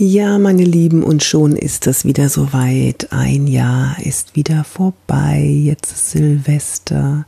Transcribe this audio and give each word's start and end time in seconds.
Ja, 0.00 0.38
meine 0.38 0.62
Lieben, 0.62 1.02
und 1.02 1.24
schon 1.24 1.56
ist 1.56 1.88
es 1.88 2.04
wieder 2.04 2.28
soweit. 2.28 3.08
Ein 3.10 3.48
Jahr 3.48 3.96
ist 4.00 4.36
wieder 4.36 4.62
vorbei. 4.62 5.40
Jetzt 5.42 5.90
ist 5.90 6.12
Silvester. 6.12 7.26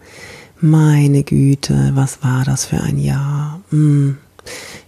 Meine 0.60 1.24
Güte, 1.24 1.90
was 1.94 2.22
war 2.22 2.44
das 2.44 2.66
für 2.66 2.80
ein 2.80 3.00
Jahr? 3.00 3.60
Hm. 3.70 4.18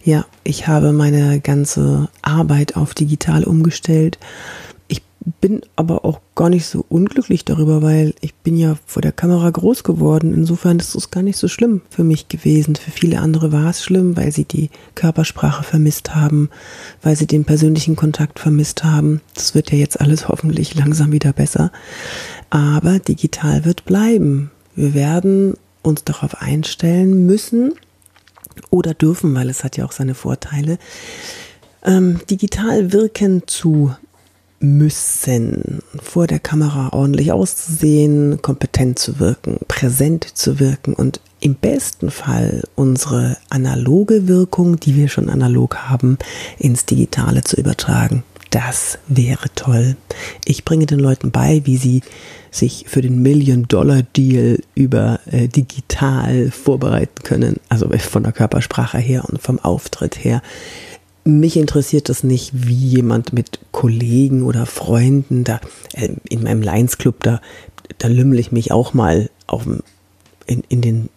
Ja, 0.04 0.26
ich 0.44 0.68
habe 0.68 0.92
meine 0.92 1.40
ganze 1.40 2.08
Arbeit 2.22 2.76
auf 2.76 2.94
digital 2.94 3.42
umgestellt 3.42 4.16
bin 5.40 5.62
aber 5.76 6.04
auch 6.04 6.20
gar 6.34 6.48
nicht 6.48 6.66
so 6.66 6.84
unglücklich 6.88 7.44
darüber, 7.44 7.82
weil 7.82 8.14
ich 8.20 8.34
bin 8.34 8.56
ja 8.56 8.76
vor 8.86 9.02
der 9.02 9.12
Kamera 9.12 9.50
groß 9.50 9.84
geworden. 9.84 10.34
Insofern 10.34 10.78
ist 10.78 10.94
es 10.94 11.10
gar 11.10 11.22
nicht 11.22 11.36
so 11.38 11.48
schlimm 11.48 11.82
für 11.90 12.04
mich 12.04 12.28
gewesen. 12.28 12.76
Für 12.76 12.90
viele 12.90 13.20
andere 13.20 13.52
war 13.52 13.70
es 13.70 13.84
schlimm, 13.84 14.16
weil 14.16 14.32
sie 14.32 14.44
die 14.44 14.70
Körpersprache 14.94 15.62
vermisst 15.62 16.14
haben, 16.14 16.50
weil 17.02 17.16
sie 17.16 17.26
den 17.26 17.44
persönlichen 17.44 17.96
Kontakt 17.96 18.38
vermisst 18.38 18.84
haben. 18.84 19.20
Das 19.34 19.54
wird 19.54 19.70
ja 19.70 19.78
jetzt 19.78 20.00
alles 20.00 20.28
hoffentlich 20.28 20.74
langsam 20.74 21.12
wieder 21.12 21.32
besser. 21.32 21.70
Aber 22.50 22.98
digital 22.98 23.64
wird 23.64 23.84
bleiben. 23.84 24.50
Wir 24.74 24.94
werden 24.94 25.54
uns 25.82 26.04
darauf 26.04 26.40
einstellen 26.40 27.26
müssen 27.26 27.74
oder 28.70 28.94
dürfen, 28.94 29.34
weil 29.34 29.50
es 29.50 29.64
hat 29.64 29.76
ja 29.76 29.84
auch 29.84 29.92
seine 29.92 30.14
Vorteile, 30.14 30.78
ähm, 31.84 32.20
digital 32.30 32.92
wirken 32.92 33.42
zu 33.46 33.94
müssen, 34.62 35.80
vor 36.00 36.26
der 36.26 36.38
Kamera 36.38 36.92
ordentlich 36.92 37.32
auszusehen, 37.32 38.40
kompetent 38.40 38.98
zu 38.98 39.18
wirken, 39.18 39.58
präsent 39.68 40.24
zu 40.24 40.60
wirken 40.60 40.94
und 40.94 41.20
im 41.40 41.56
besten 41.56 42.10
Fall 42.10 42.62
unsere 42.76 43.36
analoge 43.50 44.28
Wirkung, 44.28 44.78
die 44.78 44.96
wir 44.96 45.08
schon 45.08 45.28
analog 45.28 45.76
haben, 45.76 46.18
ins 46.58 46.86
Digitale 46.86 47.42
zu 47.42 47.56
übertragen. 47.56 48.22
Das 48.50 48.98
wäre 49.08 49.48
toll. 49.54 49.96
Ich 50.44 50.64
bringe 50.64 50.86
den 50.86 51.00
Leuten 51.00 51.30
bei, 51.30 51.62
wie 51.64 51.78
sie 51.78 52.02
sich 52.50 52.84
für 52.86 53.00
den 53.00 53.22
Million-Dollar-Deal 53.22 54.58
über 54.74 55.20
äh, 55.26 55.48
digital 55.48 56.50
vorbereiten 56.50 57.22
können, 57.24 57.56
also 57.70 57.88
von 57.98 58.22
der 58.22 58.32
Körpersprache 58.32 58.98
her 58.98 59.24
und 59.26 59.40
vom 59.40 59.58
Auftritt 59.58 60.22
her 60.22 60.42
mich 61.24 61.56
interessiert 61.56 62.08
das 62.08 62.24
nicht, 62.24 62.50
wie 62.66 62.74
jemand 62.74 63.32
mit 63.32 63.60
Kollegen 63.70 64.42
oder 64.42 64.66
Freunden 64.66 65.44
da 65.44 65.60
äh, 65.92 66.10
in 66.28 66.42
meinem 66.42 66.62
Lions 66.62 66.98
Club 66.98 67.22
da 67.22 67.40
da 67.98 68.08
lümmel 68.08 68.38
ich 68.38 68.52
mich 68.52 68.72
auch 68.72 68.94
mal 68.94 69.30
auf 69.46 69.66
in, 70.46 70.62
in 70.68 70.80
den 70.80 71.08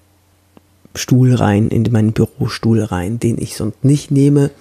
Stuhl 0.93 1.33
rein, 1.33 1.69
in 1.69 1.83
meinen 1.91 2.13
Bürostuhl 2.13 2.81
rein, 2.81 3.19
den 3.19 3.41
ich 3.41 3.55
sonst 3.55 3.83
nicht 3.83 4.11
nehme, 4.11 4.51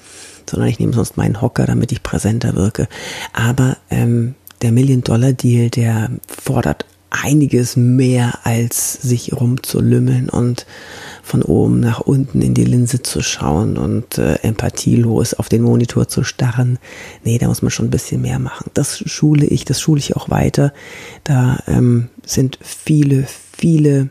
sondern 0.48 0.68
ich 0.68 0.80
nehme 0.80 0.92
sonst 0.92 1.16
meinen 1.16 1.40
Hocker, 1.40 1.66
damit 1.66 1.92
ich 1.92 2.02
präsenter 2.02 2.56
wirke. 2.56 2.88
Aber 3.32 3.76
ähm, 3.90 4.34
der 4.62 4.72
Million-Dollar-Deal, 4.72 5.70
der 5.70 6.10
fordert 6.26 6.86
einiges 7.10 7.76
mehr 7.76 8.40
als 8.42 8.94
sich 8.94 9.32
rumzulümmeln 9.32 10.28
und 10.28 10.66
von 11.24 11.42
oben 11.42 11.80
nach 11.80 12.00
unten 12.00 12.42
in 12.42 12.52
die 12.52 12.64
Linse 12.64 13.00
zu 13.00 13.22
schauen 13.22 13.78
und 13.78 14.18
äh, 14.18 14.34
empathielos 14.42 15.34
auf 15.34 15.48
den 15.48 15.62
Monitor 15.62 16.06
zu 16.06 16.22
starren. 16.22 16.78
Nee, 17.24 17.38
da 17.38 17.48
muss 17.48 17.62
man 17.62 17.70
schon 17.70 17.86
ein 17.86 17.90
bisschen 17.90 18.20
mehr 18.20 18.38
machen. 18.38 18.70
Das 18.74 18.98
schule 18.98 19.46
ich, 19.46 19.64
das 19.64 19.80
schule 19.80 19.98
ich 19.98 20.16
auch 20.16 20.28
weiter. 20.28 20.72
Da 21.24 21.58
ähm, 21.66 22.10
sind 22.26 22.58
viele, 22.60 23.26
viele 23.56 24.10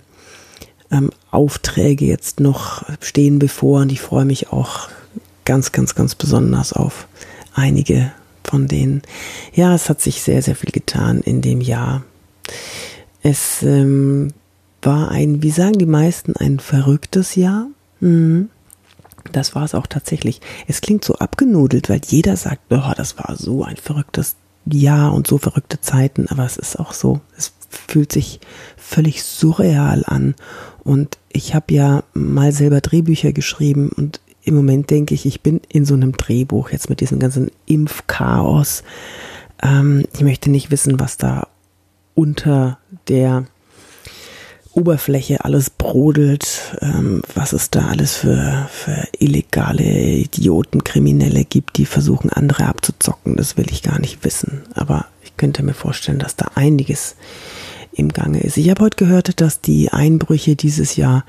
ähm, 0.92 1.12
Aufträge 1.30 2.06
jetzt 2.06 2.40
noch 2.40 2.84
stehen 3.00 3.38
bevor 3.38 3.82
und 3.82 3.92
ich 3.92 4.02
freue 4.02 4.26
mich 4.26 4.52
auch 4.52 4.90
ganz, 5.46 5.72
ganz, 5.72 5.94
ganz 5.94 6.16
besonders 6.16 6.74
auf 6.74 7.08
einige 7.54 8.12
von 8.44 8.68
denen. 8.68 9.04
Ja, 9.54 9.76
es 9.76 9.88
hat 9.88 10.02
sich 10.02 10.24
sehr, 10.24 10.42
sehr 10.42 10.56
viel 10.56 10.72
getan 10.72 11.22
in 11.22 11.42
dem 11.42 11.62
Jahr. 11.62 12.04
Es 13.22 13.62
ähm, 13.62 14.34
war 14.86 15.10
ein, 15.10 15.44
wie 15.44 15.52
sagen 15.52 15.78
die 15.78 15.86
meisten, 15.86 16.36
ein 16.36 16.60
verrücktes 16.60 17.36
Jahr. 17.36 17.68
Mhm. 18.00 18.50
Das 19.32 19.56
war 19.56 19.64
es 19.64 19.74
auch 19.74 19.88
tatsächlich. 19.88 20.42
Es 20.68 20.82
klingt 20.82 21.06
so 21.06 21.16
abgenudelt, 21.16 21.90
weil 21.90 22.02
jeder 22.06 22.36
sagt, 22.36 22.62
oh, 22.70 22.92
das 22.96 23.18
war 23.18 23.36
so 23.38 23.64
ein 23.64 23.78
verrücktes 23.78 24.36
Jahr 24.66 25.14
und 25.14 25.28
so 25.28 25.38
verrückte 25.38 25.80
Zeiten, 25.82 26.28
aber 26.28 26.46
es 26.46 26.58
ist 26.58 26.80
auch 26.80 26.94
so. 26.94 27.22
Es 27.38 27.54
fühlt 27.70 28.12
sich 28.12 28.40
völlig 28.78 29.24
surreal 29.24 30.04
an. 30.06 30.36
Und 30.84 31.18
ich 31.32 31.56
habe 31.56 31.74
ja 31.74 32.04
mal 32.14 32.52
selber 32.52 32.82
Drehbücher 32.82 33.32
geschrieben 33.32 33.90
und 33.90 34.20
im 34.44 34.56
Moment 34.56 34.90
denke 34.90 35.14
ich, 35.14 35.26
ich 35.26 35.42
bin 35.42 35.62
in 35.70 35.86
so 35.86 35.94
einem 35.94 36.12
Drehbuch 36.18 36.70
jetzt 36.70 36.90
mit 36.90 37.00
diesem 37.00 37.20
ganzen 37.20 37.50
Impfchaos. 37.66 38.84
Ähm, 39.62 40.04
ich 40.14 40.22
möchte 40.22 40.52
nicht 40.52 40.70
wissen, 40.70 41.00
was 41.00 41.16
da 41.16 41.48
unter 42.14 42.78
der 43.08 43.46
Oberfläche 44.74 45.46
alles 45.46 45.70
brodelt, 45.70 46.78
ähm, 46.82 47.22
was 47.36 47.54
es 47.54 47.70
da 47.70 47.88
alles 47.88 48.16
für, 48.16 48.68
für 48.72 49.08
illegale 49.20 49.84
Idioten, 49.84 50.84
Kriminelle 50.84 51.46
gibt, 51.46 51.78
die 51.78 51.86
versuchen, 51.86 52.32
andere 52.32 52.66
abzuzocken. 52.66 53.38
Das 53.38 53.56
will 53.56 53.68
ich 53.70 53.84
gar 53.84 54.00
nicht 54.00 54.24
wissen. 54.24 54.64
Aber 54.74 55.06
ich 55.24 55.38
könnte 55.38 55.64
mir 55.64 55.76
vorstellen, 55.76 56.18
dass 56.18 56.36
da 56.36 56.52
einiges 56.56 57.16
im 57.92 58.10
Gange 58.10 58.42
ist. 58.42 58.58
Ich 58.58 58.70
habe 58.72 58.84
heute 58.84 58.98
gehört, 58.98 59.40
dass 59.42 59.62
die 59.62 59.92
Einbrüche 59.92 60.56
dieses 60.56 60.96
Jahr 60.96 61.24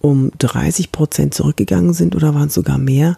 um 0.00 0.32
30 0.38 0.90
Prozent 0.90 1.34
zurückgegangen 1.34 1.94
sind 1.94 2.16
oder 2.16 2.34
waren 2.34 2.48
es 2.48 2.54
sogar 2.54 2.78
mehr. 2.78 3.16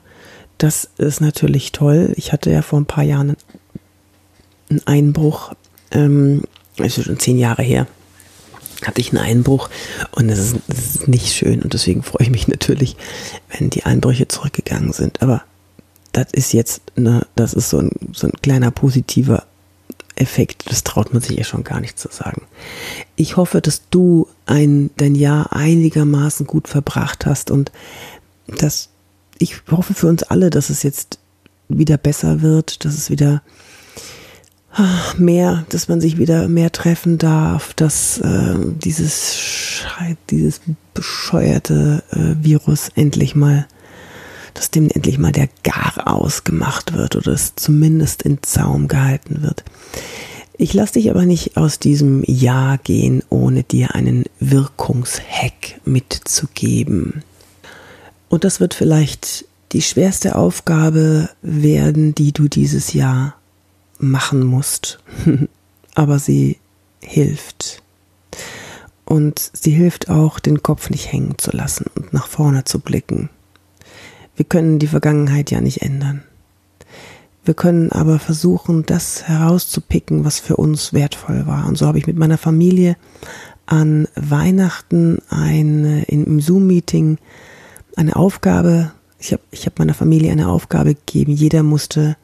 Das 0.58 0.90
ist 0.98 1.22
natürlich 1.22 1.72
toll. 1.72 2.12
Ich 2.16 2.32
hatte 2.32 2.50
ja 2.50 2.60
vor 2.60 2.78
ein 2.78 2.86
paar 2.86 3.04
Jahren 3.04 3.36
einen 4.68 4.86
Einbruch, 4.86 5.54
ähm, 5.90 6.42
ist 6.76 7.02
schon 7.02 7.18
zehn 7.18 7.38
Jahre 7.38 7.62
her 7.62 7.86
hatte 8.86 9.00
ich 9.00 9.12
einen 9.12 9.24
Einbruch 9.24 9.70
und 10.12 10.28
es 10.28 10.38
ist, 10.38 10.56
ist, 10.68 11.08
nicht 11.08 11.34
schön 11.34 11.62
und 11.62 11.74
deswegen 11.74 12.02
freue 12.02 12.24
ich 12.24 12.30
mich 12.30 12.48
natürlich, 12.48 12.96
wenn 13.50 13.70
die 13.70 13.84
Einbrüche 13.84 14.28
zurückgegangen 14.28 14.92
sind. 14.92 15.22
Aber 15.22 15.42
das 16.12 16.28
ist 16.32 16.52
jetzt, 16.52 16.82
ne, 16.96 17.26
das 17.34 17.54
ist 17.54 17.70
so 17.70 17.78
ein, 17.78 17.90
so 18.12 18.26
ein 18.26 18.32
kleiner 18.42 18.70
positiver 18.70 19.44
Effekt, 20.16 20.70
das 20.70 20.84
traut 20.84 21.12
man 21.12 21.20
sich 21.20 21.36
ja 21.36 21.44
schon 21.44 21.64
gar 21.64 21.80
nicht 21.80 21.98
zu 21.98 22.08
sagen. 22.10 22.42
Ich 23.16 23.36
hoffe, 23.36 23.60
dass 23.60 23.82
du 23.90 24.28
ein, 24.46 24.90
dein 24.96 25.16
Jahr 25.16 25.52
einigermaßen 25.52 26.46
gut 26.46 26.68
verbracht 26.68 27.26
hast 27.26 27.50
und 27.50 27.72
dass 28.46 28.90
ich 29.38 29.56
hoffe 29.70 29.94
für 29.94 30.06
uns 30.06 30.22
alle, 30.22 30.50
dass 30.50 30.70
es 30.70 30.84
jetzt 30.84 31.18
wieder 31.68 31.96
besser 31.96 32.42
wird, 32.42 32.84
dass 32.84 32.94
es 32.94 33.10
wieder 33.10 33.42
mehr, 35.18 35.64
dass 35.68 35.88
man 35.88 36.00
sich 36.00 36.18
wieder 36.18 36.48
mehr 36.48 36.72
treffen 36.72 37.18
darf, 37.18 37.74
dass 37.74 38.18
äh, 38.18 38.54
dieses 38.58 39.36
Schei 39.36 40.16
dieses 40.30 40.60
bescheuerte 40.94 42.02
äh, 42.10 42.44
Virus 42.44 42.90
endlich 42.94 43.34
mal, 43.34 43.66
dass 44.54 44.70
dem 44.70 44.90
endlich 44.90 45.18
mal 45.18 45.32
der 45.32 45.48
Gar 45.62 46.06
ausgemacht 46.06 46.94
wird 46.94 47.16
oder 47.16 47.32
es 47.32 47.54
zumindest 47.56 48.22
in 48.22 48.42
Zaum 48.42 48.88
gehalten 48.88 49.42
wird. 49.42 49.64
Ich 50.56 50.72
lasse 50.72 50.94
dich 50.94 51.10
aber 51.10 51.24
nicht 51.24 51.56
aus 51.56 51.80
diesem 51.80 52.22
Jahr 52.26 52.78
gehen, 52.78 53.22
ohne 53.28 53.64
dir 53.64 53.94
einen 53.94 54.24
Wirkungshack 54.38 55.80
mitzugeben. 55.84 57.24
Und 58.28 58.44
das 58.44 58.60
wird 58.60 58.74
vielleicht 58.74 59.46
die 59.72 59.82
schwerste 59.82 60.36
Aufgabe 60.36 61.28
werden, 61.42 62.14
die 62.14 62.32
du 62.32 62.46
dieses 62.46 62.92
Jahr 62.92 63.34
machen 64.10 64.44
musst, 64.44 65.00
aber 65.94 66.18
sie 66.18 66.58
hilft. 67.00 67.82
Und 69.04 69.50
sie 69.52 69.72
hilft 69.72 70.08
auch, 70.08 70.38
den 70.38 70.62
Kopf 70.62 70.90
nicht 70.90 71.12
hängen 71.12 71.34
zu 71.38 71.50
lassen 71.50 71.86
und 71.94 72.12
nach 72.12 72.26
vorne 72.26 72.64
zu 72.64 72.80
blicken. 72.80 73.28
Wir 74.36 74.44
können 74.44 74.78
die 74.78 74.86
Vergangenheit 74.86 75.50
ja 75.50 75.60
nicht 75.60 75.82
ändern. 75.82 76.22
Wir 77.44 77.54
können 77.54 77.92
aber 77.92 78.18
versuchen, 78.18 78.86
das 78.86 79.28
herauszupicken, 79.28 80.24
was 80.24 80.40
für 80.40 80.56
uns 80.56 80.94
wertvoll 80.94 81.46
war. 81.46 81.66
Und 81.66 81.76
so 81.76 81.86
habe 81.86 81.98
ich 81.98 82.06
mit 82.06 82.16
meiner 82.16 82.38
Familie 82.38 82.96
an 83.66 84.08
Weihnachten 84.14 85.18
ein, 85.28 86.04
im 86.08 86.40
Zoom-Meeting 86.40 87.18
eine 87.96 88.16
Aufgabe, 88.16 88.92
ich 89.18 89.32
habe 89.32 89.42
ich 89.50 89.66
hab 89.66 89.78
meiner 89.78 89.94
Familie 89.94 90.32
eine 90.32 90.48
Aufgabe 90.48 90.94
gegeben. 90.94 91.32
Jeder 91.32 91.62
musste 91.62 92.16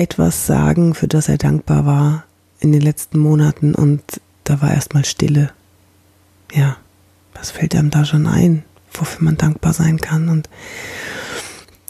etwas 0.00 0.46
sagen, 0.46 0.94
für 0.94 1.08
das 1.08 1.28
er 1.28 1.36
dankbar 1.36 1.84
war 1.84 2.24
in 2.58 2.72
den 2.72 2.80
letzten 2.80 3.18
Monaten 3.18 3.74
und 3.74 4.02
da 4.44 4.62
war 4.62 4.72
erstmal 4.72 5.04
Stille. 5.04 5.52
Ja, 6.52 6.78
was 7.34 7.50
fällt 7.50 7.74
einem 7.74 7.90
da 7.90 8.06
schon 8.06 8.26
ein, 8.26 8.64
wofür 8.92 9.22
man 9.22 9.36
dankbar 9.36 9.74
sein 9.74 9.98
kann 9.98 10.30
und 10.30 10.48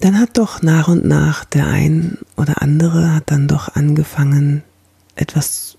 dann 0.00 0.18
hat 0.18 0.38
doch 0.38 0.62
nach 0.62 0.88
und 0.88 1.04
nach 1.04 1.44
der 1.44 1.68
ein 1.68 2.18
oder 2.36 2.62
andere 2.62 3.14
hat 3.14 3.30
dann 3.30 3.46
doch 3.46 3.76
angefangen, 3.76 4.64
etwas 5.14 5.76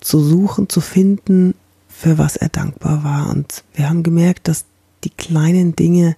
zu 0.00 0.20
suchen, 0.20 0.68
zu 0.68 0.80
finden, 0.80 1.54
für 1.88 2.16
was 2.16 2.36
er 2.36 2.48
dankbar 2.48 3.02
war. 3.02 3.30
Und 3.30 3.64
wir 3.74 3.88
haben 3.88 4.04
gemerkt, 4.04 4.46
dass 4.46 4.64
die 5.02 5.10
kleinen 5.10 5.74
Dinge 5.74 6.16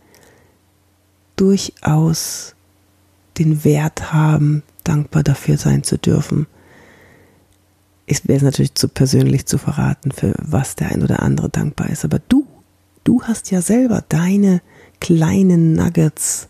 durchaus 1.36 2.54
den 3.38 3.64
Wert 3.64 4.12
haben, 4.12 4.62
dankbar 4.86 5.22
dafür 5.22 5.56
sein 5.56 5.82
zu 5.82 5.98
dürfen. 5.98 6.46
Es 8.06 8.28
wäre 8.28 8.44
natürlich 8.44 8.74
zu 8.74 8.88
persönlich 8.88 9.46
zu 9.46 9.58
verraten, 9.58 10.12
für 10.12 10.34
was 10.38 10.76
der 10.76 10.90
ein 10.90 11.02
oder 11.02 11.22
andere 11.22 11.48
dankbar 11.48 11.90
ist. 11.90 12.04
Aber 12.04 12.20
du, 12.28 12.46
du 13.04 13.22
hast 13.22 13.50
ja 13.50 13.60
selber 13.60 14.04
deine 14.08 14.62
kleinen 15.00 15.72
Nuggets 15.72 16.48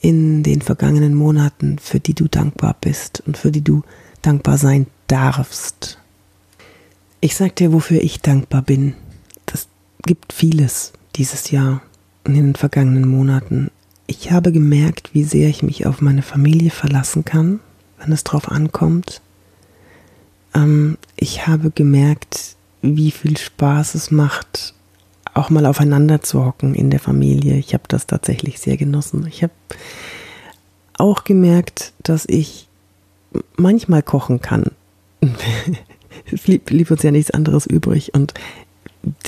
in 0.00 0.42
den 0.42 0.62
vergangenen 0.62 1.14
Monaten, 1.14 1.78
für 1.78 2.00
die 2.00 2.14
du 2.14 2.28
dankbar 2.28 2.76
bist 2.80 3.22
und 3.26 3.36
für 3.36 3.50
die 3.50 3.62
du 3.62 3.82
dankbar 4.20 4.58
sein 4.58 4.86
darfst. 5.06 5.98
Ich 7.20 7.36
sag 7.36 7.56
dir, 7.56 7.72
wofür 7.72 8.02
ich 8.02 8.20
dankbar 8.20 8.62
bin. 8.62 8.94
Das 9.46 9.68
gibt 10.04 10.32
vieles 10.32 10.92
dieses 11.16 11.50
Jahr 11.50 11.82
in 12.24 12.34
den 12.34 12.54
vergangenen 12.54 13.08
Monaten. 13.08 13.70
Ich 14.06 14.30
habe 14.32 14.52
gemerkt, 14.52 15.14
wie 15.14 15.24
sehr 15.24 15.48
ich 15.48 15.62
mich 15.62 15.86
auf 15.86 16.00
meine 16.00 16.22
Familie 16.22 16.70
verlassen 16.70 17.24
kann, 17.24 17.60
wenn 18.02 18.12
es 18.12 18.24
drauf 18.24 18.50
ankommt. 18.50 19.20
Ähm, 20.54 20.98
ich 21.16 21.46
habe 21.46 21.70
gemerkt, 21.70 22.56
wie 22.82 23.10
viel 23.10 23.36
Spaß 23.36 23.94
es 23.94 24.10
macht, 24.10 24.74
auch 25.34 25.50
mal 25.50 25.66
aufeinander 25.66 26.20
zu 26.20 26.44
hocken 26.44 26.74
in 26.74 26.90
der 26.90 27.00
Familie. 27.00 27.56
Ich 27.56 27.74
habe 27.74 27.84
das 27.88 28.06
tatsächlich 28.06 28.60
sehr 28.60 28.76
genossen. 28.76 29.26
Ich 29.28 29.42
habe 29.42 29.52
auch 30.98 31.24
gemerkt, 31.24 31.92
dass 32.02 32.26
ich 32.26 32.68
manchmal 33.56 34.02
kochen 34.02 34.40
kann. 34.40 34.72
es 36.32 36.42
blieb, 36.42 36.66
blieb, 36.66 36.90
uns 36.90 37.02
ja 37.02 37.10
nichts 37.10 37.30
anderes 37.30 37.66
übrig 37.66 38.12
und 38.14 38.34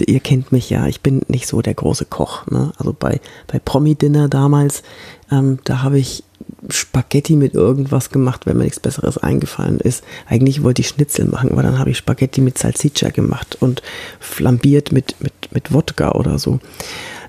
ihr 0.07 0.21
kennt 0.21 0.53
mich 0.53 0.71
ja, 0.71 0.87
ich 0.87 1.01
bin 1.01 1.23
nicht 1.29 1.47
so 1.47 1.63
der 1.63 1.75
große 1.75 2.05
Koch. 2.05 2.47
Ne? 2.47 2.73
Also 2.79 2.93
bei, 2.93 3.21
bei 3.47 3.59
Promi-Dinner 3.59 4.29
damals, 4.29 4.83
ähm, 5.31 5.59
da 5.65 5.83
habe 5.83 5.99
ich 5.99 6.23
Spaghetti 6.71 7.37
mit 7.37 7.55
irgendwas 7.55 8.11
gemacht, 8.11 8.47
wenn 8.47 8.57
mir 8.57 8.65
nichts 8.65 8.81
Besseres 8.81 9.19
eingefallen 9.19 9.81
ist. 9.81 10.05
Eigentlich 10.27 10.63
wollte 10.63 10.83
ich 10.83 10.89
Schnitzel 10.89 11.27
machen, 11.27 11.53
aber 11.53 11.63
dann 11.63 11.79
habe 11.79 11.91
ich 11.91 11.99
Spaghetti 11.99 12.41
mit 12.41 12.59
Salsiccia 12.59 13.11
gemacht 13.11 13.57
und 13.61 13.83
flambiert 14.21 14.93
mit, 14.93 15.17
mit, 15.21 15.33
mit 15.51 15.73
Wodka 15.73 16.13
oder 16.13 16.39
so. 16.39 16.61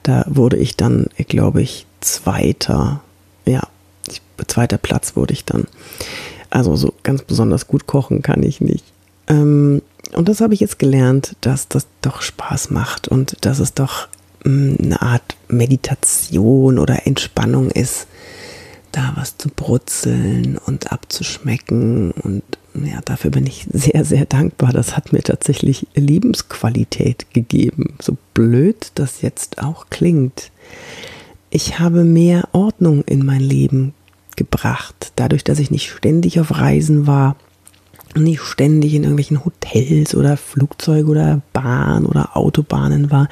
Da 0.03 0.25
wurde 0.27 0.57
ich 0.57 0.75
dann, 0.75 1.07
glaube 1.27 1.61
ich, 1.61 1.85
Zweiter. 2.01 3.01
Ja, 3.45 3.61
zweiter 4.47 4.77
Platz 4.77 5.15
wurde 5.15 5.33
ich 5.33 5.45
dann. 5.45 5.65
Also 6.49 6.75
so 6.75 6.93
ganz 7.03 7.23
besonders 7.23 7.67
gut 7.67 7.87
kochen 7.87 8.21
kann 8.21 8.43
ich 8.43 8.61
nicht. 8.61 8.85
Ähm, 9.27 9.81
und 10.13 10.29
das 10.29 10.41
habe 10.41 10.53
ich 10.53 10.59
jetzt 10.59 10.79
gelernt, 10.79 11.35
dass 11.41 11.67
das 11.67 11.87
doch 12.01 12.21
Spaß 12.21 12.69
macht 12.69 13.07
und 13.07 13.37
dass 13.41 13.59
es 13.59 13.73
doch 13.73 14.07
mh, 14.43 14.51
hm, 14.51 14.77
eine 14.81 15.01
Art 15.01 15.35
Meditation 15.47 16.79
oder 16.79 17.07
Entspannung 17.07 17.71
ist, 17.71 18.07
da 18.95 19.13
was 19.15 19.37
zu 19.37 19.49
brutzeln 19.49 20.57
und 20.57 20.91
abzuschmecken. 20.91 22.11
Und 22.11 22.43
ja, 22.73 23.01
dafür 23.03 23.31
bin 23.31 23.45
ich 23.45 23.67
sehr, 23.71 24.05
sehr 24.05 24.25
dankbar. 24.25 24.71
Das 24.71 24.95
hat 24.95 25.13
mir 25.13 25.21
tatsächlich 25.21 25.87
Lebensqualität 25.95 27.33
gegeben. 27.33 27.95
So 28.01 28.17
blöd 28.33 28.91
das 28.95 29.21
jetzt 29.21 29.61
auch 29.61 29.87
klingt. 29.89 30.51
Ich 31.49 31.79
habe 31.79 32.03
mehr 32.03 32.49
Ordnung 32.53 33.03
in 33.03 33.25
mein 33.25 33.41
Leben 33.41 33.93
gebracht, 34.35 35.11
dadurch, 35.15 35.43
dass 35.43 35.59
ich 35.59 35.71
nicht 35.71 35.89
ständig 35.89 36.39
auf 36.39 36.57
Reisen 36.57 37.07
war 37.07 37.35
nicht 38.15 38.41
ständig 38.41 38.93
in 38.93 39.03
irgendwelchen 39.03 39.43
Hotels 39.43 40.15
oder 40.15 40.37
Flugzeug 40.37 41.07
oder 41.07 41.41
Bahn 41.53 42.05
oder 42.05 42.35
Autobahnen 42.35 43.11
war. 43.11 43.27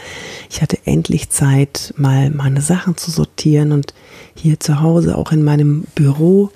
Ich 0.50 0.62
hatte 0.62 0.78
endlich 0.86 1.30
Zeit, 1.30 1.94
mal 1.98 2.30
meine 2.30 2.62
Sachen 2.62 2.98
zu 2.98 3.12
sortieren 3.12 3.72
und 3.72 3.94
hier 4.36 4.60
zu 4.60 4.82
Hause, 4.82 5.18
auch 5.18 5.32
in 5.32 5.44
meinem 5.44 5.86
Büro, 5.96 6.50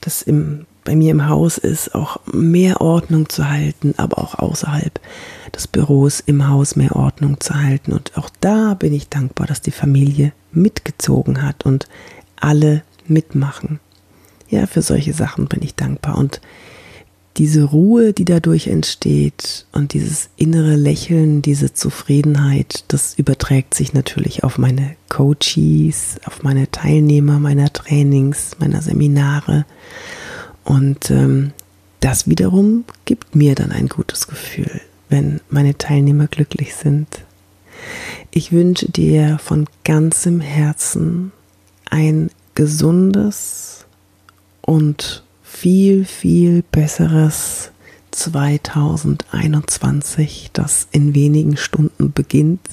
das 0.00 0.22
im, 0.22 0.66
bei 0.84 0.94
mir 0.94 1.10
im 1.10 1.28
Haus 1.28 1.58
ist, 1.58 1.94
auch 1.94 2.20
mehr 2.32 2.80
Ordnung 2.80 3.28
zu 3.28 3.48
halten, 3.48 3.94
aber 3.96 4.18
auch 4.18 4.38
außerhalb 4.38 5.00
des 5.54 5.66
Büros 5.66 6.20
im 6.20 6.48
Haus 6.48 6.76
mehr 6.76 6.96
Ordnung 6.96 7.40
zu 7.40 7.54
halten. 7.54 7.92
Und 7.92 8.16
auch 8.16 8.30
da 8.40 8.74
bin 8.74 8.92
ich 8.92 9.08
dankbar, 9.08 9.46
dass 9.46 9.60
die 9.60 9.70
Familie 9.70 10.32
mitgezogen 10.52 11.42
hat 11.42 11.64
und 11.64 11.88
alle 12.36 12.82
mitmachen. 13.06 13.80
Ja, 14.48 14.66
für 14.66 14.82
solche 14.82 15.14
Sachen 15.14 15.46
bin 15.46 15.62
ich 15.62 15.74
dankbar 15.74 16.18
und 16.18 16.40
diese 17.36 17.64
Ruhe, 17.64 18.12
die 18.12 18.24
dadurch 18.24 18.68
entsteht 18.68 19.66
und 19.72 19.92
dieses 19.92 20.28
innere 20.36 20.76
Lächeln, 20.76 21.42
diese 21.42 21.72
Zufriedenheit, 21.74 22.84
das 22.88 23.18
überträgt 23.18 23.74
sich 23.74 23.92
natürlich 23.92 24.44
auf 24.44 24.56
meine 24.56 24.94
Coaches, 25.08 26.16
auf 26.26 26.42
meine 26.44 26.70
Teilnehmer 26.70 27.40
meiner 27.40 27.72
Trainings, 27.72 28.56
meiner 28.60 28.82
Seminare. 28.82 29.66
Und 30.64 31.10
ähm, 31.10 31.52
das 32.00 32.28
wiederum 32.28 32.84
gibt 33.04 33.34
mir 33.34 33.54
dann 33.54 33.72
ein 33.72 33.88
gutes 33.88 34.28
Gefühl, 34.28 34.80
wenn 35.08 35.40
meine 35.48 35.76
Teilnehmer 35.76 36.28
glücklich 36.28 36.76
sind. 36.76 37.08
Ich 38.30 38.52
wünsche 38.52 38.90
dir 38.90 39.38
von 39.38 39.66
ganzem 39.82 40.40
Herzen 40.40 41.32
ein 41.90 42.30
gesundes 42.54 43.86
und 44.62 45.24
viel, 45.54 46.04
viel 46.04 46.62
besseres 46.70 47.70
2021, 48.10 50.50
das 50.52 50.86
in 50.90 51.14
wenigen 51.14 51.56
Stunden 51.56 52.12
beginnt. 52.12 52.68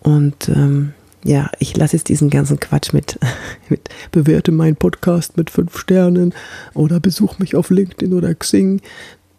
Und 0.00 0.48
ähm, 0.48 0.94
ja, 1.24 1.50
ich 1.58 1.76
lasse 1.76 1.96
jetzt 1.96 2.08
diesen 2.08 2.30
ganzen 2.30 2.60
Quatsch 2.60 2.92
mit, 2.92 3.18
mit 3.68 3.88
bewerte 4.10 4.52
meinen 4.52 4.76
Podcast 4.76 5.36
mit 5.36 5.50
fünf 5.50 5.76
Sternen 5.78 6.32
oder 6.74 7.00
besuch 7.00 7.38
mich 7.38 7.56
auf 7.56 7.70
LinkedIn 7.70 8.14
oder 8.14 8.34
Xing 8.34 8.80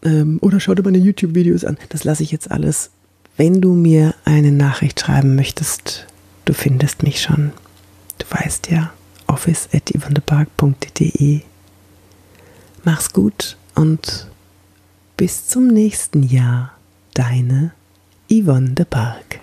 ähm, 0.03 0.39
oder 0.41 0.59
schau 0.59 0.75
dir 0.75 0.83
meine 0.83 0.97
YouTube-Videos 0.97 1.63
an. 1.65 1.77
Das 1.89 2.03
lasse 2.03 2.23
ich 2.23 2.31
jetzt 2.31 2.51
alles. 2.51 2.89
Wenn 3.35 3.61
du 3.61 3.73
mir 3.73 4.13
eine 4.25 4.51
Nachricht 4.51 4.99
schreiben 4.99 5.33
möchtest, 5.35 6.05
du 6.45 6.53
findest 6.53 7.01
mich 7.03 7.21
schon. 7.21 7.51
Du 8.19 8.25
weißt 8.29 8.69
ja, 8.69 8.93
office 9.27 9.69
at 9.73 9.91
Mach's 12.85 13.13
gut 13.13 13.55
und 13.75 14.27
bis 15.15 15.47
zum 15.47 15.67
nächsten 15.67 16.21
Jahr. 16.21 16.73
Deine 17.13 17.71
Yvonne 18.29 18.71
de 18.71 18.83
Park. 18.83 19.42